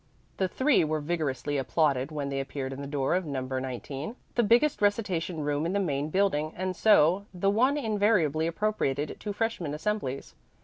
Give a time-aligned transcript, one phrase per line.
[0.37, 3.39] The three were vigorously applauded when they appeared in the door of No.
[3.41, 9.17] 19, the biggest recitation room in the main building and so the one invariably appropriated
[9.19, 10.33] to freshman assemblies.